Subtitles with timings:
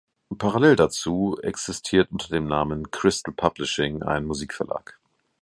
[0.35, 4.99] Parallel dazu existiert unter dem Namen "Cristal Publishing" ein Musikverlag.